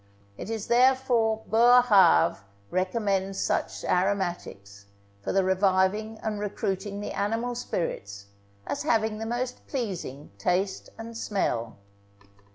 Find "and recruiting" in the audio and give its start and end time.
6.23-7.01